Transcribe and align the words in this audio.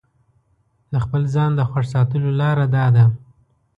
د 0.91 0.93
خپل 1.03 1.21
ځان 1.33 1.51
د 1.55 1.61
خوښ 1.69 1.85
ساتلو 1.93 2.29
لاره 2.41 2.65
داده. 2.75 3.03